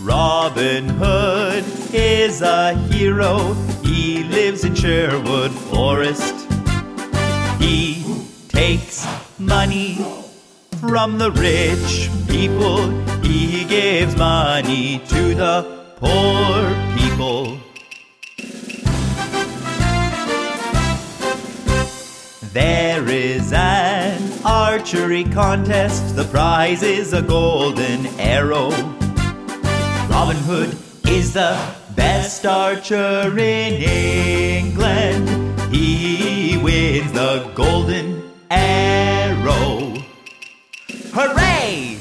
[0.00, 3.54] Robin Hood is a hero.
[3.82, 6.50] He lives in Sherwood Forest.
[7.60, 8.04] He
[8.48, 9.06] takes
[9.38, 10.04] money
[10.80, 12.90] from the rich people.
[13.20, 17.58] He gives money to the poor people.
[22.52, 26.16] There is an archery contest.
[26.16, 28.70] The prize is a golden arrow.
[30.24, 31.54] Robin Hood is the
[31.94, 35.28] best archer in England.
[35.70, 39.92] He wins the golden arrow.
[41.12, 41.98] Hooray!